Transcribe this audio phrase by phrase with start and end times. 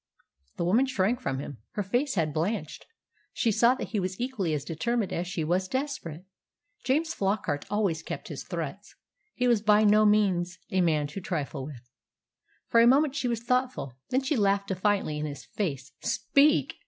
[0.57, 1.59] The woman shrank from him.
[1.73, 2.87] Her face had blanched.
[3.33, 6.25] She saw that he was equally as determined as she was desperate.
[6.83, 8.95] James Flockart always kept his threats.
[9.35, 11.87] He was by no means a man to trifle with.
[12.67, 15.91] For a moment she was thoughtful, then she laughed defiantly in his face.
[16.01, 16.73] "Speak!